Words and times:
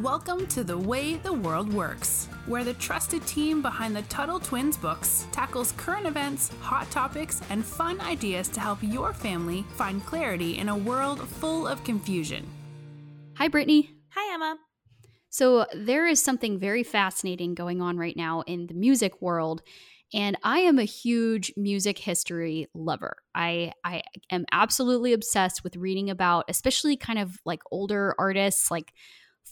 Welcome 0.00 0.46
to 0.46 0.64
The 0.64 0.78
Way 0.78 1.16
the 1.16 1.34
World 1.34 1.70
Works, 1.70 2.26
where 2.46 2.64
the 2.64 2.72
trusted 2.72 3.26
team 3.26 3.60
behind 3.60 3.94
the 3.94 4.00
Tuttle 4.02 4.40
Twins 4.40 4.78
books 4.78 5.26
tackles 5.32 5.72
current 5.72 6.06
events, 6.06 6.50
hot 6.62 6.90
topics, 6.90 7.42
and 7.50 7.62
fun 7.62 8.00
ideas 8.00 8.48
to 8.48 8.60
help 8.60 8.78
your 8.80 9.12
family 9.12 9.66
find 9.76 10.02
clarity 10.06 10.56
in 10.56 10.70
a 10.70 10.76
world 10.76 11.28
full 11.28 11.66
of 11.66 11.84
confusion. 11.84 12.48
Hi, 13.36 13.48
Brittany. 13.48 13.90
Hi, 14.14 14.34
Emma. 14.34 14.56
So, 15.28 15.66
there 15.74 16.06
is 16.06 16.22
something 16.22 16.58
very 16.58 16.84
fascinating 16.84 17.54
going 17.54 17.82
on 17.82 17.98
right 17.98 18.16
now 18.16 18.44
in 18.46 18.68
the 18.68 18.74
music 18.74 19.20
world. 19.20 19.60
And 20.14 20.38
I 20.42 20.60
am 20.60 20.78
a 20.78 20.84
huge 20.84 21.52
music 21.56 21.98
history 21.98 22.68
lover. 22.74 23.16
I, 23.34 23.72
I 23.84 24.02
am 24.30 24.44
absolutely 24.52 25.12
obsessed 25.12 25.64
with 25.64 25.76
reading 25.76 26.10
about, 26.10 26.46
especially 26.48 26.96
kind 26.96 27.18
of 27.18 27.38
like 27.46 27.60
older 27.70 28.14
artists, 28.18 28.70
like 28.70 28.92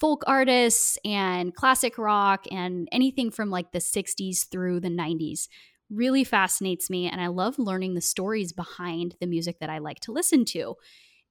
folk 0.00 0.24
artists 0.26 0.98
and 1.04 1.54
classic 1.54 1.98
rock 1.98 2.46
and 2.50 2.88
anything 2.90 3.30
from 3.30 3.50
like 3.50 3.72
the 3.72 3.78
60s 3.78 4.48
through 4.48 4.80
the 4.80 4.88
90s 4.88 5.48
really 5.90 6.24
fascinates 6.24 6.88
me 6.88 7.08
and 7.08 7.20
I 7.20 7.26
love 7.26 7.58
learning 7.58 7.94
the 7.94 8.00
stories 8.00 8.52
behind 8.52 9.16
the 9.20 9.26
music 9.26 9.58
that 9.60 9.70
I 9.70 9.78
like 9.78 10.00
to 10.00 10.12
listen 10.12 10.44
to. 10.46 10.76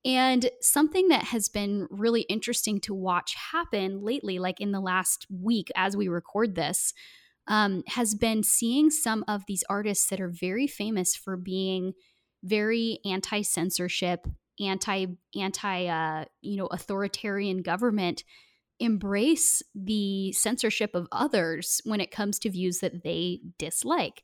And 0.05 0.49
something 0.61 1.09
that 1.09 1.25
has 1.25 1.49
been 1.49 1.87
really 1.89 2.21
interesting 2.21 2.79
to 2.81 2.93
watch 2.93 3.35
happen 3.51 4.01
lately, 4.01 4.39
like 4.39 4.61
in 4.61 4.71
the 4.71 4.79
last 4.79 5.25
week 5.29 5.69
as 5.75 5.97
we 5.97 6.07
record 6.07 6.55
this, 6.55 6.93
um, 7.47 7.83
has 7.87 8.15
been 8.15 8.43
seeing 8.43 8.91
some 8.91 9.25
of 9.27 9.43
these 9.47 9.63
artists 9.69 10.07
that 10.09 10.21
are 10.21 10.29
very 10.29 10.67
famous 10.67 11.15
for 11.15 11.35
being 11.35 11.93
very 12.43 12.99
anti 13.03 13.41
censorship, 13.41 14.25
anti 14.59 15.07
anti 15.37 15.87
uh, 15.87 16.25
you 16.41 16.55
know 16.55 16.67
authoritarian 16.67 17.61
government 17.61 18.23
embrace 18.79 19.61
the 19.75 20.31
censorship 20.33 20.95
of 20.95 21.07
others 21.11 21.81
when 21.83 21.99
it 21.99 22.11
comes 22.11 22.39
to 22.39 22.49
views 22.49 22.79
that 22.79 23.03
they 23.03 23.39
dislike. 23.57 24.21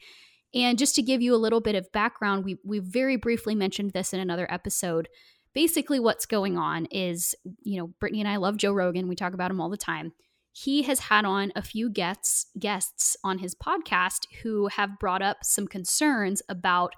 And 0.53 0.77
just 0.77 0.95
to 0.95 1.01
give 1.01 1.21
you 1.21 1.35
a 1.35 1.37
little 1.37 1.59
bit 1.59 1.75
of 1.75 1.91
background, 1.91 2.45
we 2.45 2.57
we 2.63 2.79
very 2.79 3.17
briefly 3.17 3.55
mentioned 3.55 3.91
this 3.91 4.13
in 4.13 4.19
another 4.19 4.51
episode. 4.51 5.09
Basically, 5.53 5.99
what's 5.99 6.25
going 6.25 6.57
on 6.57 6.85
is, 6.85 7.35
you 7.63 7.77
know, 7.77 7.87
Brittany 7.99 8.21
and 8.21 8.29
I 8.29 8.37
love 8.37 8.57
Joe 8.57 8.71
Rogan. 8.71 9.07
We 9.07 9.15
talk 9.15 9.33
about 9.33 9.51
him 9.51 9.59
all 9.59 9.69
the 9.69 9.77
time. 9.77 10.13
He 10.51 10.83
has 10.83 10.99
had 10.99 11.25
on 11.25 11.51
a 11.55 11.61
few 11.61 11.89
guests 11.89 12.47
guests 12.57 13.17
on 13.23 13.39
his 13.39 13.53
podcast 13.53 14.27
who 14.43 14.67
have 14.67 14.99
brought 14.99 15.21
up 15.21 15.37
some 15.43 15.67
concerns 15.67 16.41
about 16.47 16.93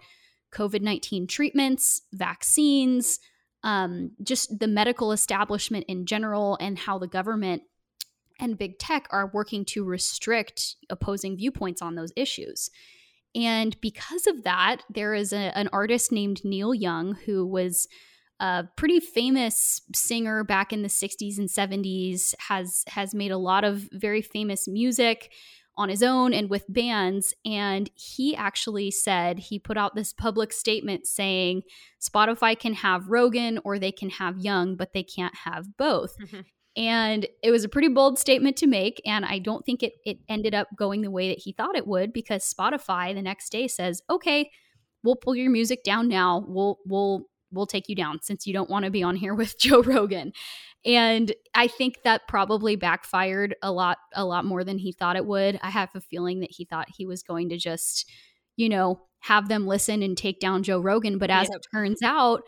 COVID 0.53 0.81
nineteen 0.81 1.25
treatments, 1.25 2.03
vaccines, 2.13 3.19
um, 3.63 4.11
just 4.23 4.59
the 4.59 4.67
medical 4.67 5.11
establishment 5.11 5.85
in 5.87 6.05
general 6.05 6.57
and 6.59 6.77
how 6.77 6.97
the 6.97 7.07
government 7.07 7.63
and 8.39 8.57
big 8.57 8.77
tech 8.77 9.07
are 9.11 9.31
working 9.33 9.65
to 9.65 9.83
restrict 9.83 10.75
opposing 10.89 11.35
viewpoints 11.35 11.81
on 11.81 11.95
those 11.95 12.13
issues. 12.15 12.69
And 13.35 13.79
because 13.81 14.27
of 14.27 14.43
that, 14.43 14.83
there 14.89 15.13
is 15.13 15.33
a, 15.33 15.57
an 15.57 15.69
artist 15.73 16.11
named 16.11 16.41
Neil 16.43 16.73
Young 16.73 17.15
who 17.25 17.45
was 17.45 17.87
a 18.39 18.65
pretty 18.75 18.99
famous 18.99 19.81
singer 19.93 20.43
back 20.43 20.71
in 20.71 20.83
the 20.83 20.87
60s 20.87 21.37
and 21.39 21.49
70s 21.49 22.35
has 22.49 22.83
has 22.87 23.15
made 23.15 23.31
a 23.31 23.37
lot 23.37 23.63
of 23.63 23.89
very 23.91 24.21
famous 24.21 24.67
music 24.67 25.31
on 25.77 25.89
his 25.89 26.01
own 26.01 26.33
and 26.33 26.49
with 26.49 26.65
bands. 26.67 27.33
And 27.45 27.89
he 27.93 28.35
actually 28.35 28.91
said, 28.91 29.39
he 29.39 29.59
put 29.59 29.77
out 29.77 29.95
this 29.95 30.11
public 30.11 30.51
statement 30.51 31.05
saying 31.05 31.61
Spotify 32.01 32.57
can 32.59 32.73
have 32.73 33.09
Rogan 33.09 33.59
or 33.63 33.77
they 33.77 33.91
can 33.91 34.09
have 34.09 34.39
Young, 34.39 34.75
but 34.75 34.93
they 34.93 35.03
can't 35.03 35.35
have 35.35 35.77
both. 35.77 36.17
Mm-hmm. 36.17 36.39
And 36.75 37.27
it 37.41 37.51
was 37.51 37.63
a 37.63 37.69
pretty 37.69 37.87
bold 37.87 38.19
statement 38.19 38.57
to 38.57 38.67
make. 38.67 39.01
And 39.05 39.25
I 39.25 39.39
don't 39.39 39.65
think 39.65 39.81
it, 39.81 39.93
it 40.05 40.17
ended 40.29 40.53
up 40.53 40.67
going 40.77 41.01
the 41.01 41.11
way 41.11 41.29
that 41.29 41.39
he 41.39 41.51
thought 41.51 41.75
it 41.75 41.87
would 41.87 42.13
because 42.13 42.53
Spotify 42.53 43.15
the 43.15 43.21
next 43.21 43.51
day 43.51 43.67
says, 43.67 44.01
okay, 44.09 44.49
we'll 45.03 45.15
pull 45.15 45.35
your 45.35 45.49
music 45.49 45.83
down 45.83 46.07
now. 46.07 46.45
We'll, 46.47 46.77
we'll, 46.85 47.23
we'll 47.51 47.65
take 47.65 47.89
you 47.89 47.95
down 47.95 48.19
since 48.21 48.45
you 48.45 48.53
don't 48.53 48.69
want 48.69 48.85
to 48.85 48.91
be 48.91 49.03
on 49.03 49.15
here 49.15 49.33
with 49.35 49.59
Joe 49.59 49.81
Rogan. 49.81 50.33
And 50.85 51.33
I 51.53 51.67
think 51.67 52.03
that 52.03 52.27
probably 52.27 52.75
backfired 52.75 53.55
a 53.61 53.71
lot 53.71 53.97
a 54.13 54.23
lot 54.23 54.45
more 54.45 54.63
than 54.63 54.77
he 54.77 54.91
thought 54.91 55.15
it 55.15 55.25
would. 55.25 55.59
I 55.61 55.69
have 55.69 55.89
a 55.95 56.01
feeling 56.01 56.39
that 56.41 56.51
he 56.51 56.65
thought 56.65 56.87
he 56.95 57.05
was 57.05 57.23
going 57.23 57.49
to 57.49 57.57
just, 57.57 58.09
you 58.55 58.69
know, 58.69 59.01
have 59.19 59.49
them 59.49 59.67
listen 59.67 60.01
and 60.03 60.17
take 60.17 60.39
down 60.39 60.63
Joe 60.63 60.79
Rogan, 60.79 61.17
but 61.17 61.29
as 61.29 61.49
it 61.49 61.65
turns 61.71 62.01
out, 62.01 62.43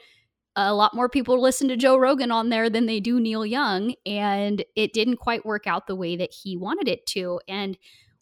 a 0.56 0.74
lot 0.74 0.94
more 0.94 1.10
people 1.10 1.42
listen 1.42 1.68
to 1.70 1.78
Joe 1.78 1.98
Rogan 1.98 2.32
on 2.32 2.50
there 2.50 2.70
than 2.70 2.86
they 2.86 3.00
do 3.00 3.20
Neil 3.20 3.46
Young, 3.46 3.94
and 4.06 4.64
it 4.76 4.94
didn't 4.94 5.18
quite 5.18 5.46
work 5.46 5.68
out 5.68 5.88
the 5.88 5.96
way 5.96 6.16
that 6.16 6.34
he 6.34 6.58
wanted 6.58 6.88
it 6.88 7.06
to. 7.08 7.40
And 7.48 7.78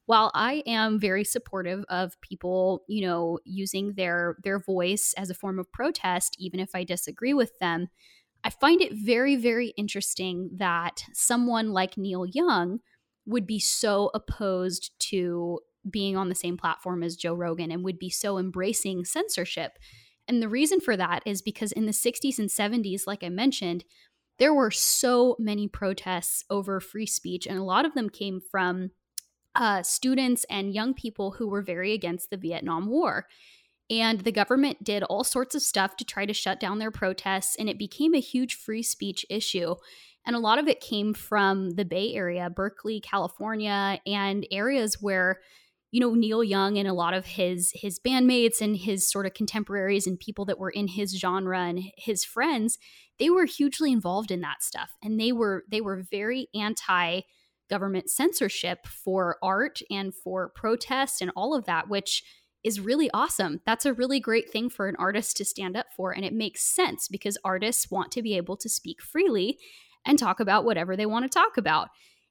while 0.07 0.31
I 0.33 0.63
am 0.65 0.99
very 0.99 1.25
supportive 1.25 1.83
of 1.89 2.19
people, 2.21 2.83
you 2.87 3.05
know, 3.05 3.39
using 3.45 3.93
their 3.93 4.37
their 4.43 4.57
voice 4.57 5.13
as 5.17 5.29
a 5.29 5.35
form 5.35 5.59
of 5.59 5.71
protest, 5.71 6.35
even 6.39 6.59
if 6.59 6.69
I 6.73 6.85
disagree 6.85 7.33
with 7.33 7.51
them, 7.59 7.89
I 8.43 8.49
find 8.49 8.81
it 8.81 8.93
very, 8.93 9.35
very 9.35 9.73
interesting 9.77 10.49
that 10.55 11.03
someone 11.13 11.71
like 11.71 11.97
Neil 11.97 12.25
Young 12.25 12.79
would 13.25 13.45
be 13.45 13.59
so 13.59 14.09
opposed 14.13 14.91
to 15.09 15.59
being 15.89 16.15
on 16.15 16.29
the 16.29 16.35
same 16.35 16.55
platform 16.55 17.03
as 17.03 17.17
Joe 17.17 17.33
Rogan 17.33 17.69
and 17.69 17.83
would 17.83 17.99
be 17.99 18.09
so 18.09 18.37
embracing 18.37 19.03
censorship. 19.03 19.73
And 20.25 20.41
the 20.41 20.49
reason 20.49 20.79
for 20.79 20.95
that 20.95 21.21
is 21.25 21.41
because 21.41 21.73
in 21.73 21.85
the 21.85 21.91
60s 21.91 22.39
and 22.39 22.49
70s, 22.49 23.01
like 23.05 23.23
I 23.25 23.29
mentioned, 23.29 23.83
there 24.39 24.53
were 24.53 24.71
so 24.71 25.35
many 25.37 25.67
protests 25.67 26.45
over 26.49 26.79
free 26.79 27.05
speech, 27.05 27.45
and 27.45 27.57
a 27.57 27.63
lot 27.63 27.85
of 27.85 27.93
them 27.93 28.09
came 28.09 28.39
from 28.39 28.91
uh, 29.57 29.83
students 29.83 30.45
and 30.49 30.73
young 30.73 30.93
people 30.93 31.31
who 31.31 31.49
were 31.49 31.61
very 31.61 31.93
against 31.93 32.29
the 32.29 32.37
Vietnam 32.37 32.87
War. 32.87 33.25
And 33.89 34.21
the 34.21 34.31
government 34.31 34.83
did 34.83 35.03
all 35.03 35.23
sorts 35.23 35.55
of 35.55 35.61
stuff 35.61 35.95
to 35.97 36.05
try 36.05 36.25
to 36.25 36.33
shut 36.33 36.59
down 36.59 36.79
their 36.79 36.91
protests, 36.91 37.55
and 37.57 37.69
it 37.69 37.79
became 37.79 38.13
a 38.13 38.19
huge 38.19 38.55
free 38.55 38.83
speech 38.83 39.25
issue. 39.29 39.75
And 40.25 40.35
a 40.35 40.39
lot 40.39 40.59
of 40.59 40.67
it 40.67 40.81
came 40.81 41.13
from 41.13 41.71
the 41.71 41.85
Bay 41.85 42.13
Area, 42.13 42.49
Berkeley, 42.49 42.99
California, 42.99 43.99
and 44.05 44.45
areas 44.51 45.01
where 45.01 45.39
you 45.91 46.01
know 46.01 46.13
Neil 46.13 46.43
Young 46.43 46.77
and 46.77 46.87
a 46.87 46.93
lot 46.93 47.13
of 47.13 47.25
his 47.25 47.71
his 47.73 47.97
bandmates 47.97 48.59
and 48.59 48.75
his 48.75 49.09
sort 49.09 49.25
of 49.25 49.33
contemporaries 49.33 50.05
and 50.05 50.19
people 50.19 50.43
that 50.45 50.59
were 50.59 50.69
in 50.69 50.89
his 50.89 51.17
genre 51.17 51.61
and 51.61 51.79
his 51.95 52.25
friends 52.25 52.77
they 53.19 53.29
were 53.29 53.45
hugely 53.45 53.93
involved 53.93 54.29
in 54.29 54.41
that 54.41 54.61
stuff 54.61 54.91
and 55.01 55.17
they 55.17 55.31
were 55.31 55.63
they 55.71 55.79
were 55.79 56.03
very 56.11 56.49
anti 56.53 57.21
government 57.69 58.09
censorship 58.09 58.87
for 58.87 59.37
art 59.41 59.79
and 59.89 60.13
for 60.13 60.49
protest 60.49 61.21
and 61.21 61.31
all 61.35 61.53
of 61.53 61.65
that 61.65 61.89
which 61.89 62.23
is 62.63 62.79
really 62.81 63.09
awesome. 63.13 63.61
That's 63.65 63.85
a 63.85 63.93
really 63.93 64.19
great 64.19 64.51
thing 64.51 64.69
for 64.69 64.89
an 64.89 64.95
artist 64.97 65.37
to 65.37 65.45
stand 65.45 65.77
up 65.77 65.85
for. 65.95 66.11
And 66.11 66.25
it 66.25 66.33
makes 66.33 66.63
sense 66.63 67.07
because 67.07 67.37
artists 67.45 67.89
want 67.89 68.11
to 68.11 68.21
be 68.21 68.35
able 68.35 68.57
to 68.57 68.67
speak 68.67 69.01
freely 69.01 69.57
and 70.05 70.19
talk 70.19 70.39
about 70.39 70.65
whatever 70.65 70.97
they 70.97 71.05
want 71.05 71.23
to 71.23 71.29
talk 71.29 71.57
about. 71.57 71.89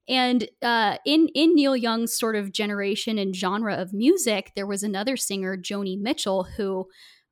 And 0.08 0.48
uh, 0.62 0.98
in 1.04 1.28
in 1.34 1.54
Neil 1.54 1.76
Young's 1.76 2.12
sort 2.12 2.36
of 2.36 2.52
generation 2.52 3.18
and 3.18 3.34
genre 3.34 3.74
of 3.74 3.92
music, 3.92 4.52
there 4.54 4.66
was 4.66 4.82
another 4.82 5.16
singer, 5.16 5.56
Joni 5.56 5.98
Mitchell, 5.98 6.44
who 6.44 6.86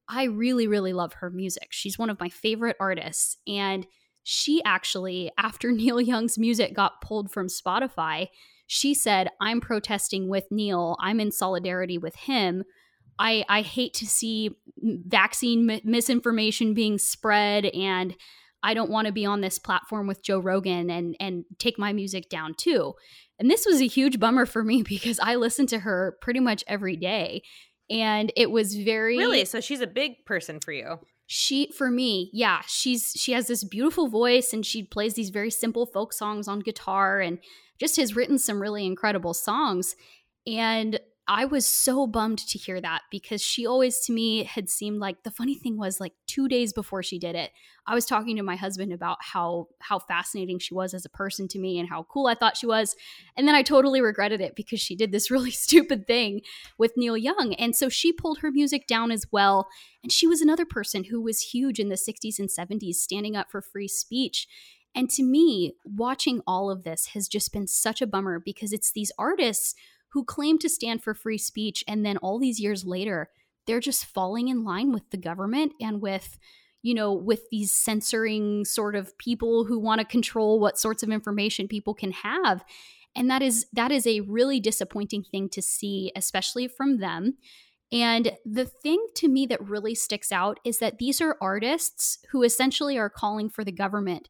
I 0.08 0.24
really 0.24 0.66
really 0.66 0.92
love 0.92 1.12
her 1.14 1.30
music. 1.30 1.68
She's 1.70 1.98
one 1.98 2.10
of 2.10 2.18
my 2.18 2.28
favorite 2.28 2.76
artists, 2.80 3.36
and 3.46 3.86
she 4.24 4.62
actually, 4.64 5.30
after 5.38 5.70
Neil 5.72 6.00
Young's 6.00 6.36
music 6.36 6.74
got 6.74 7.00
pulled 7.00 7.30
from 7.30 7.46
Spotify, 7.46 8.28
she 8.66 8.94
said, 8.94 9.28
"I'm 9.40 9.60
protesting 9.60 10.28
with 10.28 10.44
Neil. 10.50 10.96
I'm 10.98 11.20
in 11.20 11.30
solidarity 11.30 11.98
with 11.98 12.16
him." 12.16 12.64
I, 13.16 13.44
I 13.48 13.62
hate 13.62 13.94
to 13.94 14.06
see 14.06 14.56
vaccine 14.82 15.80
misinformation 15.84 16.74
being 16.74 16.98
spread 16.98 17.66
and 17.66 18.14
I 18.62 18.74
don't 18.74 18.90
want 18.90 19.06
to 19.06 19.12
be 19.12 19.26
on 19.26 19.40
this 19.40 19.58
platform 19.58 20.06
with 20.06 20.22
Joe 20.22 20.38
Rogan 20.40 20.90
and 20.90 21.14
and 21.20 21.44
take 21.58 21.78
my 21.78 21.92
music 21.92 22.28
down 22.28 22.54
too. 22.54 22.94
And 23.38 23.50
this 23.50 23.66
was 23.66 23.80
a 23.80 23.86
huge 23.86 24.18
bummer 24.18 24.46
for 24.46 24.64
me 24.64 24.82
because 24.88 25.20
I 25.20 25.36
listen 25.36 25.66
to 25.68 25.80
her 25.80 26.16
pretty 26.20 26.40
much 26.40 26.64
every 26.66 26.96
day 26.96 27.42
and 27.90 28.32
it 28.36 28.50
was 28.50 28.74
very 28.74 29.18
Really? 29.18 29.44
So 29.44 29.60
she's 29.60 29.80
a 29.80 29.86
big 29.86 30.24
person 30.24 30.60
for 30.60 30.72
you. 30.72 30.98
She 31.26 31.70
for 31.76 31.90
me, 31.90 32.30
yeah, 32.32 32.60
she's 32.66 33.12
she 33.16 33.32
has 33.32 33.46
this 33.46 33.64
beautiful 33.64 34.08
voice 34.08 34.52
and 34.52 34.64
she 34.64 34.82
plays 34.82 35.14
these 35.14 35.30
very 35.30 35.50
simple 35.50 35.86
folk 35.86 36.12
songs 36.12 36.48
on 36.48 36.60
guitar 36.60 37.20
and 37.20 37.38
just 37.80 37.96
has 37.96 38.14
written 38.14 38.38
some 38.38 38.60
really 38.60 38.84
incredible 38.84 39.34
songs. 39.34 39.96
And 40.46 41.00
I 41.26 41.46
was 41.46 41.66
so 41.66 42.06
bummed 42.06 42.38
to 42.38 42.58
hear 42.58 42.80
that 42.82 43.02
because 43.10 43.40
she 43.40 43.66
always 43.66 44.00
to 44.00 44.12
me 44.12 44.44
had 44.44 44.68
seemed 44.68 44.98
like 44.98 45.22
the 45.22 45.30
funny 45.30 45.54
thing 45.54 45.78
was 45.78 45.98
like 45.98 46.12
2 46.26 46.48
days 46.48 46.72
before 46.72 47.02
she 47.02 47.18
did 47.18 47.34
it 47.34 47.50
I 47.86 47.94
was 47.94 48.06
talking 48.06 48.36
to 48.36 48.42
my 48.42 48.56
husband 48.56 48.92
about 48.92 49.18
how 49.20 49.68
how 49.80 49.98
fascinating 49.98 50.58
she 50.58 50.74
was 50.74 50.92
as 50.92 51.04
a 51.04 51.10
person 51.10 51.48
to 51.48 51.58
me 51.58 51.78
and 51.78 51.88
how 51.88 52.02
cool 52.04 52.26
I 52.26 52.34
thought 52.34 52.56
she 52.56 52.66
was 52.66 52.94
and 53.36 53.48
then 53.48 53.54
I 53.54 53.62
totally 53.62 54.00
regretted 54.00 54.40
it 54.40 54.54
because 54.54 54.80
she 54.80 54.94
did 54.94 55.12
this 55.12 55.30
really 55.30 55.50
stupid 55.50 56.06
thing 56.06 56.42
with 56.78 56.96
Neil 56.96 57.16
Young 57.16 57.54
and 57.54 57.74
so 57.74 57.88
she 57.88 58.12
pulled 58.12 58.38
her 58.38 58.50
music 58.50 58.86
down 58.86 59.10
as 59.10 59.26
well 59.32 59.68
and 60.02 60.12
she 60.12 60.26
was 60.26 60.40
another 60.42 60.66
person 60.66 61.04
who 61.04 61.20
was 61.20 61.40
huge 61.40 61.78
in 61.78 61.88
the 61.88 61.94
60s 61.94 62.38
and 62.38 62.48
70s 62.48 62.96
standing 62.96 63.36
up 63.36 63.50
for 63.50 63.62
free 63.62 63.88
speech 63.88 64.46
And 64.94 65.10
to 65.10 65.22
me, 65.24 65.74
watching 65.84 66.40
all 66.46 66.70
of 66.70 66.84
this 66.84 67.06
has 67.14 67.26
just 67.28 67.52
been 67.52 67.66
such 67.66 68.00
a 68.00 68.06
bummer 68.06 68.38
because 68.38 68.72
it's 68.72 68.92
these 68.92 69.10
artists 69.18 69.74
who 70.14 70.24
claim 70.24 70.58
to 70.58 70.68
stand 70.68 71.02
for 71.02 71.12
free 71.12 71.36
speech 71.36 71.84
and 71.86 72.06
then 72.06 72.16
all 72.18 72.38
these 72.38 72.60
years 72.60 72.84
later, 72.84 73.28
they're 73.66 73.80
just 73.80 74.06
falling 74.06 74.48
in 74.48 74.64
line 74.64 74.92
with 74.92 75.10
the 75.10 75.16
government 75.16 75.72
and 75.80 76.00
with 76.00 76.38
you 76.82 76.92
know, 76.92 77.14
with 77.14 77.48
these 77.50 77.72
censoring 77.72 78.62
sort 78.66 78.94
of 78.94 79.16
people 79.16 79.64
who 79.64 79.78
want 79.78 80.00
to 80.00 80.04
control 80.04 80.60
what 80.60 80.78
sorts 80.78 81.02
of 81.02 81.08
information 81.08 81.66
people 81.66 81.94
can 81.94 82.12
have. 82.12 82.62
And 83.16 83.30
that 83.30 83.40
is 83.40 83.66
that 83.72 83.90
is 83.90 84.06
a 84.06 84.20
really 84.20 84.60
disappointing 84.60 85.24
thing 85.24 85.48
to 85.50 85.62
see, 85.62 86.12
especially 86.14 86.68
from 86.68 86.98
them. 86.98 87.38
And 87.90 88.32
the 88.44 88.66
thing 88.66 89.06
to 89.14 89.28
me 89.28 89.46
that 89.46 89.66
really 89.66 89.94
sticks 89.94 90.30
out 90.30 90.60
is 90.62 90.78
that 90.78 90.98
these 90.98 91.22
are 91.22 91.38
artists 91.40 92.18
who 92.32 92.42
essentially 92.42 92.98
are 92.98 93.08
calling 93.08 93.48
for 93.48 93.64
the 93.64 93.72
government 93.72 94.28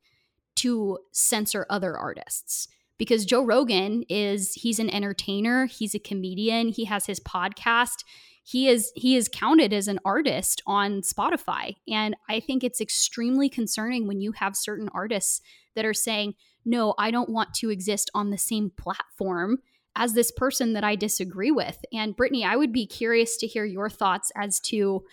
to 0.57 0.99
censor 1.13 1.67
other 1.69 1.97
artists. 1.97 2.69
Because 2.99 3.25
Joe 3.25 3.44
Rogan 3.44 4.05
is 4.08 4.55
he's 4.55 4.79
an 4.79 4.91
entertainer, 4.91 5.67
he's 5.67 5.94
a 5.94 5.99
comedian, 5.99 6.69
he 6.69 6.85
has 6.85 7.06
his 7.06 7.20
podcast. 7.20 8.05
He 8.44 8.69
is 8.69 8.93
he 8.94 9.17
is 9.17 9.29
counted 9.29 9.73
as 9.73 9.88
an 9.88 9.99
artist 10.05 10.62
on 10.67 11.00
Spotify. 11.00 11.76
And 11.88 12.14
I 12.29 12.41
think 12.41 12.62
it's 12.62 12.81
extremely 12.81 13.49
concerning 13.49 14.06
when 14.06 14.20
you 14.20 14.32
have 14.32 14.55
certain 14.55 14.88
artists 14.93 15.41
that 15.75 15.87
are 15.87 15.94
saying 15.94 16.35
no 16.64 16.94
I 16.99 17.11
don't 17.11 17.31
want 17.31 17.55
to 17.55 17.70
exist 17.70 18.11
on 18.14 18.31
the 18.31 18.38
same 18.38 18.70
platform 18.70 19.58
as 19.96 20.12
this 20.12 20.31
person 20.31 20.75
that 20.75 20.85
I 20.85 20.94
disagree 20.94 21.50
with. 21.50 21.79
And 21.93 22.17
Brittany 22.17 22.44
I 22.44 22.56
would 22.56 22.73
be 22.73 22.87
curious 22.87 23.37
to 23.38 23.46
hear 23.46 23.64
your 23.64 23.88
thoughts 23.88 24.31
as 24.37 24.61
to 24.61 25.05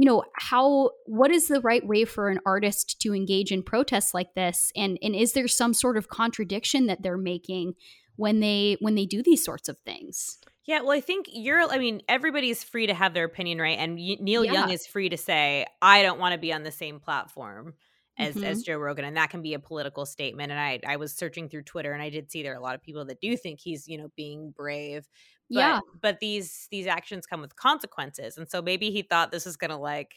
you 0.00 0.06
know 0.06 0.24
how 0.32 0.92
what 1.04 1.30
is 1.30 1.48
the 1.48 1.60
right 1.60 1.86
way 1.86 2.06
for 2.06 2.30
an 2.30 2.40
artist 2.46 2.98
to 3.02 3.14
engage 3.14 3.52
in 3.52 3.62
protests 3.62 4.14
like 4.14 4.32
this 4.34 4.72
and 4.74 4.98
and 5.02 5.14
is 5.14 5.34
there 5.34 5.46
some 5.46 5.74
sort 5.74 5.98
of 5.98 6.08
contradiction 6.08 6.86
that 6.86 7.02
they're 7.02 7.18
making 7.18 7.74
when 8.16 8.40
they 8.40 8.78
when 8.80 8.94
they 8.94 9.04
do 9.04 9.22
these 9.22 9.44
sorts 9.44 9.68
of 9.68 9.76
things 9.84 10.38
yeah, 10.66 10.82
well, 10.82 10.92
I 10.92 11.00
think 11.00 11.26
you're. 11.32 11.60
I 11.62 11.78
mean, 11.78 12.02
everybody's 12.08 12.62
free 12.62 12.86
to 12.86 12.94
have 12.94 13.12
their 13.12 13.24
opinion, 13.24 13.58
right? 13.58 13.76
And 13.76 13.96
Neil 13.96 14.44
yeah. 14.44 14.52
Young 14.52 14.70
is 14.70 14.86
free 14.86 15.08
to 15.08 15.16
say, 15.16 15.66
"I 15.82 16.02
don't 16.02 16.20
want 16.20 16.32
to 16.34 16.38
be 16.38 16.52
on 16.52 16.62
the 16.62 16.70
same 16.70 17.00
platform." 17.00 17.74
As, 18.20 18.34
mm-hmm. 18.34 18.44
as 18.44 18.62
Joe 18.62 18.76
Rogan, 18.76 19.04
and 19.04 19.16
that 19.16 19.30
can 19.30 19.42
be 19.42 19.54
a 19.54 19.58
political 19.58 20.04
statement. 20.04 20.50
And 20.50 20.60
I 20.60 20.80
I 20.86 20.96
was 20.96 21.12
searching 21.14 21.48
through 21.48 21.62
Twitter, 21.62 21.92
and 21.92 22.02
I 22.02 22.10
did 22.10 22.30
see 22.30 22.42
there 22.42 22.52
are 22.52 22.58
a 22.58 22.62
lot 22.62 22.74
of 22.74 22.82
people 22.82 23.04
that 23.06 23.20
do 23.20 23.36
think 23.36 23.60
he's 23.60 23.88
you 23.88 23.98
know 23.98 24.10
being 24.16 24.52
brave, 24.56 25.08
but, 25.50 25.58
yeah. 25.58 25.80
But 26.00 26.20
these 26.20 26.68
these 26.70 26.86
actions 26.86 27.26
come 27.26 27.40
with 27.40 27.56
consequences, 27.56 28.38
and 28.38 28.48
so 28.48 28.62
maybe 28.62 28.90
he 28.90 29.02
thought 29.02 29.32
this 29.32 29.46
is 29.46 29.56
gonna 29.56 29.80
like, 29.80 30.14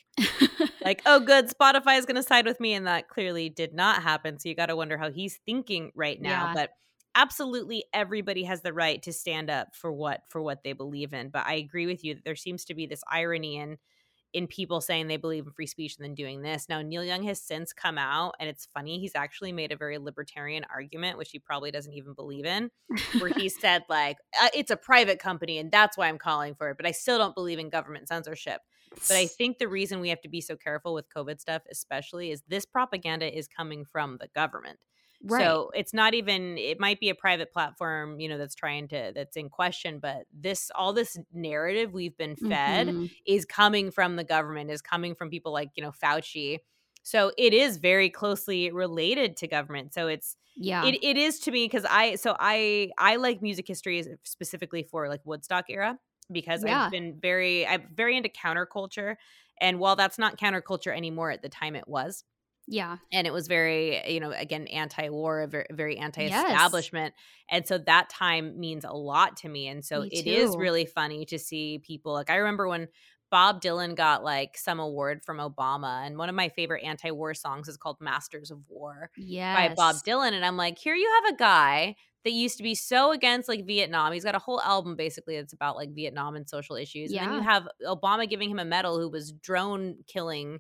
like 0.85 1.01
oh 1.05 1.19
good, 1.25 1.49
Spotify 1.49 1.97
is 1.97 2.05
gonna 2.05 2.23
side 2.23 2.45
with 2.45 2.59
me, 2.59 2.73
and 2.73 2.85
that 2.85 3.09
clearly 3.09 3.49
did 3.49 3.73
not 3.73 4.03
happen. 4.03 4.37
So 4.37 4.47
you 4.49 4.55
got 4.55 4.67
to 4.67 4.75
wonder 4.75 4.97
how 4.97 5.09
he's 5.09 5.39
thinking 5.45 5.91
right 5.95 6.21
now. 6.21 6.47
Yeah. 6.47 6.53
But 6.53 6.69
absolutely 7.15 7.85
everybody 7.93 8.43
has 8.43 8.61
the 8.61 8.73
right 8.73 9.01
to 9.03 9.13
stand 9.13 9.49
up 9.49 9.75
for 9.75 9.91
what 9.91 10.21
for 10.29 10.41
what 10.41 10.63
they 10.63 10.73
believe 10.73 11.13
in 11.13 11.29
but 11.29 11.45
i 11.45 11.53
agree 11.53 11.85
with 11.85 12.03
you 12.03 12.15
that 12.15 12.25
there 12.25 12.35
seems 12.35 12.65
to 12.65 12.73
be 12.73 12.87
this 12.87 13.03
irony 13.07 13.57
in 13.57 13.77
in 14.33 14.47
people 14.47 14.81
saying 14.81 15.07
they 15.07 15.17
believe 15.17 15.45
in 15.45 15.51
free 15.51 15.67
speech 15.67 15.95
and 15.97 16.05
then 16.05 16.15
doing 16.15 16.41
this. 16.41 16.67
Now 16.69 16.81
neil 16.81 17.03
young 17.03 17.23
has 17.23 17.41
since 17.41 17.73
come 17.73 17.97
out 17.97 18.35
and 18.39 18.49
it's 18.49 18.67
funny 18.73 18.99
he's 18.99 19.15
actually 19.15 19.51
made 19.51 19.71
a 19.71 19.77
very 19.77 19.97
libertarian 19.97 20.65
argument 20.73 21.17
which 21.17 21.31
he 21.31 21.39
probably 21.39 21.71
doesn't 21.71 21.93
even 21.93 22.13
believe 22.13 22.45
in 22.45 22.69
where 23.19 23.31
he 23.31 23.49
said 23.61 23.83
like 23.89 24.17
uh, 24.41 24.49
it's 24.53 24.71
a 24.71 24.77
private 24.77 25.19
company 25.19 25.57
and 25.57 25.71
that's 25.71 25.97
why 25.97 26.07
i'm 26.07 26.17
calling 26.17 26.55
for 26.55 26.69
it 26.69 26.77
but 26.77 26.85
i 26.85 26.91
still 26.91 27.17
don't 27.17 27.35
believe 27.35 27.59
in 27.59 27.69
government 27.69 28.07
censorship. 28.07 28.61
But 29.07 29.17
I 29.17 29.25
think 29.25 29.57
the 29.57 29.67
reason 29.67 29.99
we 29.99 30.09
have 30.09 30.21
to 30.21 30.29
be 30.29 30.41
so 30.41 30.55
careful 30.55 30.93
with 30.93 31.09
COVID 31.15 31.39
stuff, 31.39 31.63
especially, 31.71 32.31
is 32.31 32.43
this 32.47 32.65
propaganda 32.65 33.35
is 33.35 33.47
coming 33.47 33.85
from 33.85 34.17
the 34.19 34.27
government. 34.35 34.79
Right. 35.25 35.41
So 35.41 35.71
it's 35.73 35.93
not 35.93 36.13
even 36.13 36.57
it 36.57 36.79
might 36.79 36.99
be 36.99 37.09
a 37.09 37.15
private 37.15 37.53
platform, 37.53 38.19
you 38.19 38.27
know, 38.27 38.37
that's 38.37 38.55
trying 38.55 38.89
to 38.89 39.13
that's 39.15 39.37
in 39.37 39.49
question, 39.49 39.99
but 39.99 40.25
this 40.33 40.69
all 40.75 40.91
this 40.91 41.17
narrative 41.33 41.93
we've 41.93 42.17
been 42.17 42.35
fed 42.35 42.87
mm-hmm. 42.87 43.05
is 43.25 43.45
coming 43.45 43.89
from 43.89 44.17
the 44.17 44.25
government, 44.25 44.69
is 44.69 44.81
coming 44.81 45.15
from 45.15 45.29
people 45.29 45.53
like, 45.53 45.69
you 45.75 45.83
know, 45.83 45.91
Fauci. 45.91 46.59
So 47.03 47.31
it 47.37 47.53
is 47.53 47.77
very 47.77 48.09
closely 48.09 48.69
related 48.71 49.37
to 49.37 49.47
government. 49.47 49.93
So 49.93 50.07
it's 50.07 50.35
yeah. 50.55 50.85
It 50.85 51.01
it 51.01 51.17
is 51.17 51.39
to 51.41 51.51
me 51.51 51.69
cuz 51.69 51.85
I 51.89 52.15
so 52.15 52.35
I 52.37 52.91
I 52.97 53.15
like 53.15 53.41
music 53.41 53.67
history 53.67 54.05
specifically 54.23 54.83
for 54.83 55.07
like 55.07 55.21
Woodstock 55.23 55.65
era 55.69 55.97
because 56.31 56.65
yeah. 56.65 56.85
I've 56.85 56.91
been 56.91 57.17
very 57.19 57.65
I'm 57.65 57.87
very 57.93 58.17
into 58.17 58.29
counterculture 58.29 59.15
and 59.61 59.79
while 59.79 59.95
that's 59.95 60.17
not 60.17 60.37
counterculture 60.37 60.95
anymore 60.95 61.31
at 61.31 61.41
the 61.41 61.49
time 61.49 61.75
it 61.75 61.87
was 61.87 62.25
yeah. 62.67 62.97
And 63.11 63.27
it 63.27 63.33
was 63.33 63.47
very, 63.47 64.01
you 64.11 64.19
know, 64.19 64.31
again, 64.31 64.67
anti 64.67 65.09
war, 65.09 65.47
very, 65.71 65.97
anti 65.97 66.25
establishment. 66.25 67.13
Yes. 67.15 67.23
And 67.49 67.67
so 67.67 67.77
that 67.79 68.09
time 68.09 68.59
means 68.59 68.85
a 68.85 68.93
lot 68.93 69.37
to 69.37 69.49
me. 69.49 69.67
And 69.67 69.83
so 69.83 70.01
me 70.01 70.09
it 70.11 70.27
is 70.27 70.55
really 70.55 70.85
funny 70.85 71.25
to 71.25 71.39
see 71.39 71.79
people 71.79 72.13
like, 72.13 72.29
I 72.29 72.35
remember 72.37 72.67
when 72.67 72.87
Bob 73.29 73.61
Dylan 73.61 73.95
got 73.95 74.23
like 74.23 74.57
some 74.57 74.79
award 74.79 75.23
from 75.25 75.37
Obama. 75.37 76.05
And 76.05 76.17
one 76.17 76.29
of 76.29 76.35
my 76.35 76.49
favorite 76.49 76.83
anti 76.83 77.11
war 77.11 77.33
songs 77.33 77.67
is 77.67 77.77
called 77.77 77.97
Masters 77.99 78.51
of 78.51 78.59
War 78.69 79.09
yes. 79.17 79.57
by 79.57 79.73
Bob 79.73 79.95
Dylan. 80.07 80.33
And 80.33 80.45
I'm 80.45 80.55
like, 80.57 80.77
here 80.77 80.95
you 80.95 81.11
have 81.23 81.33
a 81.33 81.37
guy 81.37 81.95
that 82.23 82.31
used 82.31 82.57
to 82.57 82.63
be 82.63 82.75
so 82.75 83.11
against 83.11 83.49
like 83.49 83.65
Vietnam. 83.65 84.13
He's 84.13 84.23
got 84.23 84.35
a 84.35 84.39
whole 84.39 84.61
album 84.61 84.95
basically 84.95 85.35
that's 85.35 85.51
about 85.51 85.75
like 85.75 85.93
Vietnam 85.93 86.35
and 86.35 86.47
social 86.47 86.75
issues. 86.75 87.11
Yeah. 87.11 87.23
And 87.23 87.31
then 87.31 87.37
you 87.39 87.43
have 87.43 87.67
Obama 87.85 88.29
giving 88.29 88.49
him 88.49 88.59
a 88.59 88.65
medal 88.65 88.99
who 88.99 89.09
was 89.09 89.31
drone 89.31 89.97
killing 90.07 90.59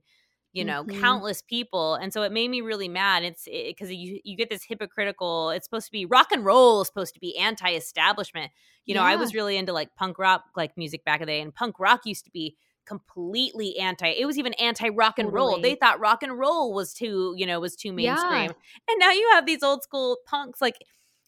you 0.53 0.63
know 0.63 0.83
mm-hmm. 0.83 1.01
countless 1.01 1.41
people 1.41 1.95
and 1.95 2.13
so 2.13 2.21
it 2.21 2.31
made 2.31 2.49
me 2.49 2.61
really 2.61 2.87
mad 2.87 3.23
it's 3.23 3.45
because 3.45 3.89
it, 3.89 3.95
you 3.95 4.19
you 4.23 4.37
get 4.37 4.49
this 4.49 4.63
hypocritical 4.63 5.49
it's 5.49 5.65
supposed 5.65 5.87
to 5.87 5.91
be 5.91 6.05
rock 6.05 6.31
and 6.31 6.45
roll 6.45 6.81
is 6.81 6.87
supposed 6.87 7.13
to 7.13 7.19
be 7.19 7.37
anti-establishment 7.37 8.51
you 8.85 8.93
know 8.95 9.01
yeah. 9.01 9.07
i 9.07 9.15
was 9.15 9.33
really 9.33 9.57
into 9.57 9.73
like 9.73 9.93
punk 9.95 10.17
rock 10.19 10.43
like 10.55 10.77
music 10.77 11.03
back 11.03 11.19
in 11.19 11.27
the 11.27 11.33
day 11.33 11.41
and 11.41 11.53
punk 11.53 11.79
rock 11.79 12.01
used 12.05 12.23
to 12.23 12.31
be 12.31 12.55
completely 12.85 13.77
anti 13.77 14.07
it 14.07 14.25
was 14.25 14.37
even 14.37 14.53
anti 14.53 14.89
rock 14.89 15.17
and 15.17 15.27
totally. 15.27 15.35
roll 15.35 15.61
they 15.61 15.75
thought 15.75 15.99
rock 15.99 16.21
and 16.21 16.37
roll 16.37 16.73
was 16.73 16.93
too 16.93 17.33
you 17.35 17.45
know 17.45 17.59
was 17.59 17.75
too 17.75 17.91
mainstream 17.91 18.51
yeah. 18.51 18.89
and 18.89 18.99
now 18.99 19.11
you 19.11 19.29
have 19.33 19.45
these 19.45 19.63
old 19.63 19.81
school 19.83 20.17
punks 20.27 20.61
like 20.61 20.75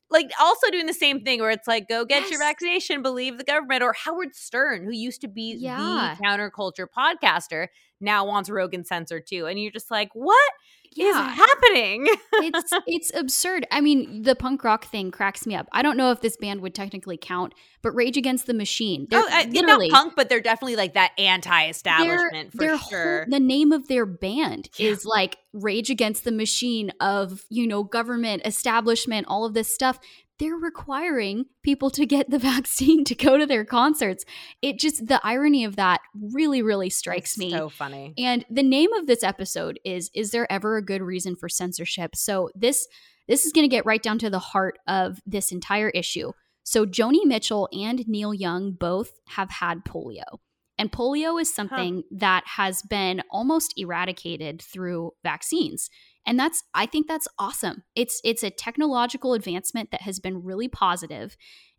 like 0.10 0.31
also 0.40 0.69
doing 0.69 0.86
the 0.86 0.94
same 0.94 1.22
thing 1.22 1.40
where 1.40 1.50
it's 1.50 1.68
like 1.68 1.88
go 1.88 2.06
get 2.06 2.22
yes. 2.24 2.31
your 2.31 2.40
vaccination 2.40 3.02
believe 3.02 3.38
the 3.38 3.44
government 3.44 3.84
or 3.84 3.94
howard 3.94 4.36
stern 4.36 4.84
who 4.84 4.92
used 4.92 5.22
to 5.22 5.28
be 5.28 5.56
yeah. 5.57 6.16
the 6.18 6.24
counterculture 6.24 6.88
podcaster 6.88 7.68
now 8.00 8.25
wants 8.25 8.50
rogan 8.50 8.84
censored 8.86 9.25
too 9.28 9.46
and 9.46 9.60
you're 9.60 9.72
just 9.72 9.90
like 9.90 10.10
what 10.13 10.52
yeah. 10.96 11.32
is 11.32 11.38
happening. 11.38 12.08
It's 12.34 12.72
it's 12.88 13.12
absurd. 13.16 13.68
I 13.72 13.82
mean 13.82 14.24
the 14.24 14.36
punk 14.36 14.64
rock 14.64 14.86
thing 14.86 15.12
cracks 15.12 15.46
me 15.46 15.56
up. 15.56 15.68
I 15.72 15.82
don't 15.82 15.98
know 15.98 16.12
if 16.12 16.22
this 16.22 16.38
band 16.38 16.62
would 16.62 16.74
technically 16.74 17.18
count 17.18 17.54
but 17.86 17.92
rage 17.94 18.18
against 18.18 18.48
the 18.48 18.54
machine 18.54 19.06
they're 19.12 19.22
oh, 19.22 19.30
uh, 19.32 19.46
literally 19.48 19.90
not 19.90 19.96
punk 19.96 20.14
but 20.16 20.28
they're 20.28 20.42
definitely 20.42 20.75
like 20.75 20.96
that 20.96 21.12
anti-establishment 21.20 22.52
for 22.52 22.64
sure. 22.64 22.78
whole, 22.78 23.25
the 23.30 23.40
name 23.40 23.72
of 23.72 23.88
their 23.88 24.08
band 24.08 24.70
yeah. 24.78 24.90
is 24.90 25.06
like 25.06 25.38
rage 25.54 25.92
against 25.92 26.24
the 26.24 26.32
machine 26.32 26.92
of 27.00 27.46
you 27.50 27.68
know 27.68 27.84
government 27.84 28.42
establishment 28.44 29.28
all 29.30 29.46
of 29.46 29.54
this 29.54 29.72
stuff 29.72 30.00
they're 30.39 30.56
requiring 30.56 31.46
people 31.63 31.89
to 31.92 32.06
get 32.06 32.30
the 32.30 32.39
vaccine 32.54 33.04
to 33.06 33.15
go 33.15 33.38
to 33.38 33.46
their 33.46 33.65
concerts. 33.65 34.25
It 34.62 34.80
just 34.80 35.08
the 35.08 35.20
irony 35.24 35.65
of 35.65 35.75
that 35.75 36.01
really 36.13 36.62
really 36.62 36.89
strikes 36.89 37.32
it's 37.32 37.38
me. 37.38 37.51
So 37.51 37.70
funny. 37.70 38.13
And 38.18 38.46
the 38.50 38.63
name 38.63 38.94
of 38.94 39.08
this 39.08 39.24
episode 39.24 39.80
is 39.86 40.10
is 40.13 40.32
there 40.32 40.51
ever 40.51 40.77
a 40.77 40.86
good 40.86 41.01
reason 41.01 41.36
for 41.36 41.50
censorship? 41.50 42.15
So 42.15 42.50
this 42.56 42.88
this 43.27 43.46
is 43.46 43.51
going 43.51 43.63
to 43.63 43.75
get 43.75 43.86
right 43.86 44.04
down 44.04 44.20
to 44.20 44.30
the 44.30 44.39
heart 44.39 44.77
of 44.88 45.20
this 45.25 45.51
entire 45.51 45.89
issue. 45.89 46.32
So 46.63 46.86
Joni 46.86 47.25
Mitchell 47.25 47.70
and 47.72 48.08
Neil 48.08 48.34
Young 48.34 48.72
both 48.72 49.12
have 49.30 49.50
had 49.50 49.86
polio. 49.86 50.39
And 50.77 50.92
polio 50.92 51.39
is 51.39 51.54
something 51.54 51.98
huh. 51.98 52.18
that 52.20 52.44
has 52.46 52.82
been 52.82 53.24
almost 53.32 53.74
eradicated 53.77 54.62
through 54.62 55.12
vaccines. 55.24 55.89
And 56.25 56.39
that's 56.39 56.63
I 56.74 56.86
think 56.86 57.08
that's 57.08 57.27
awesome. 57.38 57.84
It's 57.96 58.20
it's 58.24 58.44
a 58.44 58.50
technological 58.50 59.34
advancement 59.34 59.91
that 59.91 60.01
has 60.01 60.20
been 60.20 60.44
really 60.44 60.67
positive. 60.67 61.38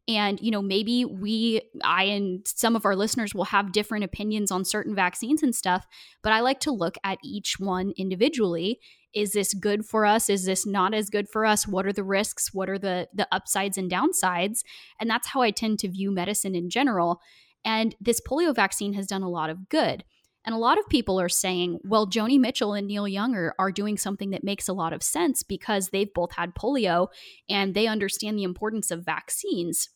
And 0.08 0.40
you 0.40 0.52
know 0.52 0.62
maybe 0.62 1.04
we 1.04 1.62
i 1.82 2.04
and 2.04 2.46
some 2.46 2.76
of 2.76 2.86
our 2.86 2.94
listeners 2.94 3.34
will 3.34 3.46
have 3.46 3.72
different 3.72 4.04
opinions 4.04 4.52
on 4.52 4.64
certain 4.64 4.94
vaccines 4.94 5.42
and 5.42 5.52
stuff 5.52 5.84
but 6.22 6.32
i 6.32 6.38
like 6.38 6.60
to 6.60 6.70
look 6.70 6.96
at 7.02 7.18
each 7.24 7.58
one 7.58 7.92
individually. 7.96 8.78
Is 9.12 9.32
this 9.32 9.52
good 9.54 9.84
for 9.84 10.06
us? 10.06 10.28
Is 10.28 10.44
this 10.44 10.66
not 10.66 10.94
as 10.94 11.10
good 11.10 11.28
for 11.28 11.44
us? 11.46 11.66
What 11.66 11.86
are 11.86 11.92
the 11.92 12.04
risks? 12.04 12.54
What 12.54 12.70
are 12.70 12.78
the 12.78 13.08
the 13.12 13.26
upsides 13.32 13.78
and 13.78 13.90
downsides? 13.90 14.62
And 15.00 15.10
that's 15.10 15.28
how 15.28 15.42
i 15.42 15.50
tend 15.50 15.80
to 15.80 15.88
view 15.88 16.12
medicine 16.12 16.54
in 16.54 16.70
general. 16.70 17.20
And 17.64 17.96
this 18.00 18.20
polio 18.20 18.54
vaccine 18.54 18.92
has 18.92 19.08
done 19.08 19.24
a 19.24 19.28
lot 19.28 19.50
of 19.50 19.68
good 19.68 20.04
and 20.46 20.54
a 20.54 20.58
lot 20.58 20.78
of 20.78 20.88
people 20.88 21.20
are 21.20 21.28
saying, 21.28 21.80
well, 21.82 22.06
Joni 22.06 22.38
Mitchell 22.38 22.72
and 22.72 22.86
Neil 22.86 23.08
Young 23.08 23.34
are, 23.34 23.54
are 23.58 23.72
doing 23.72 23.98
something 23.98 24.30
that 24.30 24.44
makes 24.44 24.68
a 24.68 24.72
lot 24.72 24.92
of 24.92 25.02
sense 25.02 25.42
because 25.42 25.88
they've 25.88 26.12
both 26.14 26.32
had 26.32 26.54
polio 26.54 27.08
and 27.50 27.74
they 27.74 27.88
understand 27.88 28.38
the 28.38 28.44
importance 28.44 28.92
of 28.92 29.04
vaccines. 29.04 29.88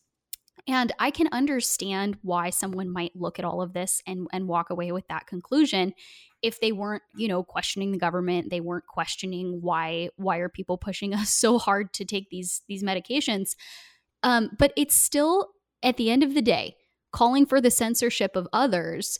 And 0.67 0.91
I 0.99 1.09
can 1.09 1.29
understand 1.31 2.17
why 2.21 2.49
someone 2.49 2.91
might 2.91 3.15
look 3.15 3.39
at 3.39 3.45
all 3.45 3.61
of 3.61 3.73
this 3.73 4.01
and, 4.05 4.27
and 4.33 4.49
walk 4.49 4.69
away 4.69 4.91
with 4.91 5.07
that 5.07 5.25
conclusion 5.25 5.93
if 6.41 6.59
they 6.59 6.71
weren't, 6.71 7.03
you 7.15 7.27
know, 7.27 7.43
questioning 7.43 7.91
the 7.91 7.97
government, 7.97 8.49
they 8.49 8.61
weren't 8.61 8.87
questioning 8.87 9.59
why 9.61 10.09
why 10.17 10.37
are 10.37 10.49
people 10.49 10.77
pushing 10.77 11.13
us 11.15 11.29
so 11.29 11.59
hard 11.59 11.93
to 11.93 12.05
take 12.05 12.29
these 12.29 12.61
these 12.67 12.83
medications. 12.83 13.51
Um, 14.23 14.49
but 14.57 14.73
it's 14.75 14.95
still 14.95 15.49
at 15.81 15.97
the 15.97 16.11
end 16.11 16.23
of 16.23 16.33
the 16.33 16.41
day 16.41 16.75
calling 17.11 17.45
for 17.45 17.59
the 17.59 17.71
censorship 17.71 18.35
of 18.35 18.47
others 18.53 19.19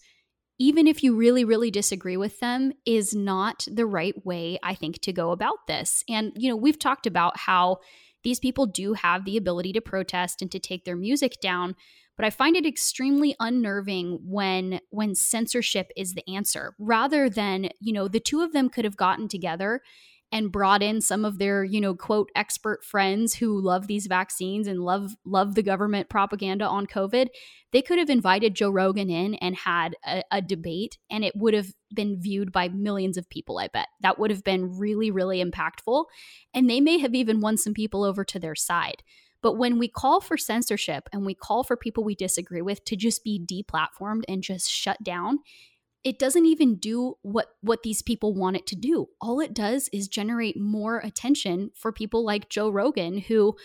even 0.61 0.85
if 0.85 1.01
you 1.01 1.15
really, 1.15 1.43
really 1.43 1.71
disagree 1.71 2.17
with 2.17 2.39
them, 2.39 2.71
is 2.85 3.15
not 3.15 3.65
the 3.71 3.85
right 3.87 4.23
way, 4.23 4.59
I 4.61 4.75
think, 4.75 5.01
to 5.01 5.11
go 5.11 5.31
about 5.31 5.65
this. 5.67 6.03
And, 6.07 6.33
you 6.35 6.49
know, 6.49 6.55
we've 6.55 6.77
talked 6.77 7.07
about 7.07 7.35
how 7.35 7.79
these 8.23 8.39
people 8.39 8.67
do 8.67 8.93
have 8.93 9.25
the 9.25 9.37
ability 9.37 9.73
to 9.73 9.81
protest 9.81 10.39
and 10.39 10.51
to 10.51 10.59
take 10.59 10.85
their 10.85 10.95
music 10.95 11.41
down 11.41 11.75
but 12.15 12.25
i 12.25 12.29
find 12.29 12.55
it 12.55 12.67
extremely 12.67 13.35
unnerving 13.39 14.19
when 14.23 14.79
when 14.91 15.15
censorship 15.15 15.91
is 15.97 16.13
the 16.13 16.29
answer 16.31 16.75
rather 16.77 17.27
than 17.29 17.69
you 17.79 17.91
know 17.91 18.07
the 18.07 18.19
two 18.19 18.41
of 18.41 18.53
them 18.53 18.69
could 18.69 18.85
have 18.85 18.95
gotten 18.95 19.27
together 19.27 19.81
and 20.31 20.51
brought 20.51 20.81
in 20.81 21.01
some 21.01 21.25
of 21.25 21.37
their, 21.39 21.63
you 21.63 21.81
know, 21.81 21.93
quote 21.93 22.29
expert 22.35 22.83
friends 22.83 23.35
who 23.35 23.59
love 23.61 23.87
these 23.87 24.07
vaccines 24.07 24.67
and 24.67 24.79
love 24.79 25.11
love 25.25 25.55
the 25.55 25.63
government 25.63 26.09
propaganda 26.09 26.65
on 26.65 26.87
COVID, 26.87 27.27
they 27.71 27.81
could 27.81 27.99
have 27.99 28.09
invited 28.09 28.55
Joe 28.55 28.69
Rogan 28.69 29.09
in 29.09 29.35
and 29.35 29.55
had 29.55 29.95
a, 30.05 30.23
a 30.31 30.41
debate 30.41 30.97
and 31.09 31.23
it 31.23 31.35
would 31.35 31.53
have 31.53 31.73
been 31.93 32.21
viewed 32.21 32.51
by 32.51 32.69
millions 32.69 33.17
of 33.17 33.29
people, 33.29 33.59
I 33.59 33.67
bet. 33.67 33.87
That 34.01 34.19
would 34.19 34.31
have 34.31 34.43
been 34.43 34.77
really, 34.77 35.11
really 35.11 35.43
impactful. 35.43 36.05
And 36.53 36.69
they 36.69 36.79
may 36.79 36.99
have 36.99 37.13
even 37.13 37.41
won 37.41 37.57
some 37.57 37.73
people 37.73 38.03
over 38.03 38.23
to 38.23 38.39
their 38.39 38.55
side. 38.55 39.03
But 39.41 39.57
when 39.57 39.79
we 39.79 39.87
call 39.87 40.21
for 40.21 40.37
censorship 40.37 41.09
and 41.11 41.25
we 41.25 41.33
call 41.33 41.63
for 41.63 41.75
people 41.75 42.03
we 42.03 42.15
disagree 42.15 42.61
with 42.61 42.85
to 42.85 42.95
just 42.95 43.23
be 43.23 43.43
deplatformed 43.43 44.23
and 44.27 44.43
just 44.43 44.69
shut 44.69 45.03
down, 45.03 45.39
it 46.03 46.17
doesn't 46.17 46.45
even 46.45 46.75
do 46.75 47.15
what 47.21 47.47
what 47.61 47.83
these 47.83 48.01
people 48.01 48.33
want 48.33 48.55
it 48.55 48.65
to 48.67 48.75
do. 48.75 49.07
All 49.19 49.39
it 49.39 49.53
does 49.53 49.89
is 49.93 50.07
generate 50.07 50.59
more 50.59 50.99
attention 50.99 51.71
for 51.75 51.91
people 51.91 52.25
like 52.25 52.49
Joe 52.49 52.69
Rogan 52.69 53.19
who 53.19 53.55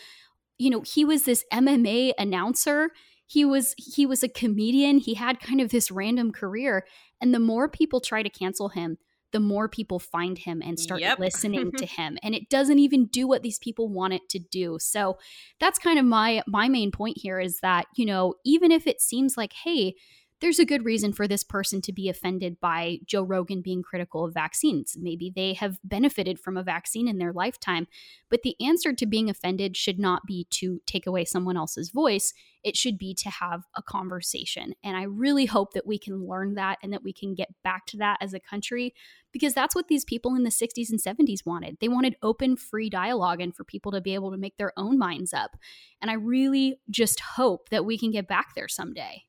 you 0.59 0.71
know, 0.71 0.81
he 0.81 1.05
was 1.05 1.25
this 1.25 1.45
MMA 1.53 2.13
announcer. 2.19 2.91
He 3.27 3.45
was 3.45 3.75
he 3.77 4.07
was 4.07 4.23
a 4.23 4.29
comedian. 4.29 4.99
He 4.99 5.15
had 5.15 5.41
kind 5.41 5.61
of 5.61 5.71
this 5.71 5.91
random 5.91 6.33
career 6.33 6.87
and 7.21 7.35
the 7.35 7.41
more 7.41 7.69
people 7.69 8.01
try 8.01 8.23
to 8.23 8.31
cancel 8.31 8.71
him, 8.71 8.99
the 9.33 9.41
more 9.41 9.69
people 9.69 9.99
find 9.99 10.39
him 10.39 10.63
and 10.63 10.79
start 10.79 11.01
yep. 11.01 11.19
listening 11.19 11.73
to 11.73 11.85
him 11.97 12.17
and 12.23 12.35
it 12.35 12.49
doesn't 12.49 12.79
even 12.79 13.07
do 13.07 13.27
what 13.27 13.43
these 13.43 13.59
people 13.59 13.89
want 13.89 14.15
it 14.15 14.29
to 14.31 14.39
do 14.39 14.79
so 14.81 15.19
that's 15.61 15.79
kind 15.79 15.99
of 15.99 16.05
my 16.05 16.43
my 16.47 16.69
main 16.69 16.91
point 16.91 17.19
here 17.19 17.39
is 17.39 17.59
that 17.61 17.87
you 17.97 18.07
know 18.07 18.35
even 18.45 18.71
if 18.71 18.87
it 18.87 19.01
seems 19.01 19.37
like 19.37 19.53
hey 19.65 19.95
there's 20.41 20.59
a 20.59 20.67
good 20.67 20.85
reason 20.85 21.15
for 21.15 21.27
this 21.27 21.43
person 21.43 21.81
to 21.81 21.93
be 21.93 22.11
offended 22.11 22.61
by 22.61 22.99
Joe 23.07 23.23
Rogan 23.23 23.63
being 23.63 23.83
critical 23.83 24.25
of 24.27 24.35
vaccines. 24.35 24.95
Maybe 24.99 25.33
they 25.35 25.55
have 25.55 25.79
benefited 25.83 26.39
from 26.39 26.59
a 26.59 26.63
vaccine 26.63 27.09
in 27.09 27.17
their 27.17 27.33
lifetime. 27.33 27.87
But 28.29 28.43
the 28.43 28.55
answer 28.61 28.93
to 28.93 29.07
being 29.07 29.31
offended 29.31 29.79
should 29.79 29.99
not 29.99 30.27
be 30.27 30.47
to 30.51 30.83
take 30.85 31.07
away 31.07 31.25
someone 31.25 31.57
else's 31.57 31.89
voice. 31.89 32.35
It 32.63 32.77
should 32.77 32.99
be 32.99 33.15
to 33.15 33.31
have 33.31 33.65
a 33.77 33.83
conversation. 33.83 34.75
And 34.85 34.95
I 34.95 35.05
really 35.05 35.47
hope 35.47 35.73
that 35.73 35.87
we 35.87 35.99
can 35.99 36.27
learn 36.27 36.55
that 36.55 36.79
and 36.83 36.93
that 36.93 37.03
we 37.03 37.15
can 37.15 37.35
get 37.35 37.49
back 37.65 37.87
to 37.87 37.97
that 37.99 38.19
as 38.21 38.35
a 38.35 38.41
country 38.41 38.93
because 39.33 39.55
that's 39.55 39.75
what 39.75 39.89
these 39.89 40.05
people 40.05 40.35
in 40.35 40.43
the 40.43 40.51
60s 40.51 40.91
and 40.91 41.01
70s 41.01 41.47
wanted. 41.47 41.79
They 41.81 41.89
wanted 41.89 42.17
open, 42.23 42.57
free 42.57 42.91
dialogue 42.91 43.41
and 43.41 43.55
for 43.55 43.65
people 43.65 43.93
to 43.93 44.03
be 44.03 44.15
able 44.15 44.33
to 44.33 44.39
make 44.39 44.59
their 44.59 44.73
own 44.77 44.99
minds 44.99 45.33
up. 45.33 45.57
And 46.03 46.11
I 46.11 46.15
really 46.15 46.79
just 46.91 47.21
hope 47.21 47.71
that 47.71 47.87
we 47.87 47.97
can 47.97 48.11
get 48.11 48.29
back 48.29 48.55
there 48.55 48.69
someday. 48.69 49.23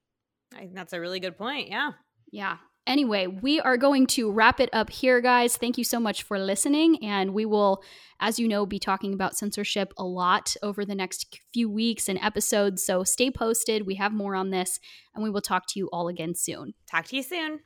I 0.57 0.61
think 0.61 0.75
that's 0.75 0.93
a 0.93 0.99
really 0.99 1.19
good 1.19 1.37
point. 1.37 1.69
Yeah. 1.69 1.91
Yeah. 2.31 2.57
Anyway, 2.87 3.27
we 3.27 3.59
are 3.59 3.75
going 3.75 4.07
to 4.07 4.31
wrap 4.31 4.61
it 4.61 4.69
up 4.71 4.89
here, 4.89 5.19
guys. 5.19 5.57
Thank 5.57 5.77
you 5.77 5.83
so 5.83 5.99
much 5.99 6.23
for 6.23 6.39
listening. 6.39 7.03
And 7.03 7.33
we 7.33 7.45
will, 7.45 7.83
as 8.21 8.39
you 8.39 8.47
know, 8.47 8.65
be 8.65 8.79
talking 8.79 9.13
about 9.13 9.35
censorship 9.35 9.93
a 9.97 10.05
lot 10.05 10.55
over 10.63 10.85
the 10.85 10.95
next 10.95 11.37
few 11.53 11.69
weeks 11.69 12.07
and 12.07 12.17
episodes. 12.19 12.83
So 12.83 13.03
stay 13.03 13.29
posted. 13.29 13.85
We 13.85 13.95
have 13.95 14.13
more 14.13 14.35
on 14.35 14.51
this, 14.51 14.79
and 15.13 15.21
we 15.21 15.29
will 15.29 15.41
talk 15.41 15.67
to 15.67 15.79
you 15.79 15.89
all 15.91 16.07
again 16.07 16.33
soon. 16.33 16.75
Talk 16.89 17.05
to 17.07 17.17
you 17.17 17.23
soon. 17.23 17.59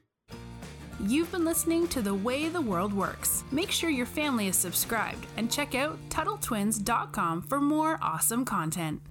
You've 1.02 1.32
been 1.32 1.46
listening 1.46 1.88
to 1.90 2.02
The 2.02 2.14
Way 2.14 2.50
the 2.50 2.62
World 2.62 2.94
Works. 2.94 3.44
Make 3.52 3.72
sure 3.72 3.92
your 3.92 4.06
family 4.08 4.48
is 4.48 4.56
subscribed 4.56 5.26
and 5.38 5.52
check 5.52 5.76
out 5.76 6.00
TuttleTwins.com 6.10 7.44
for 7.44 7.62
more 7.62 8.00
awesome 8.02 8.44
content. 8.44 9.02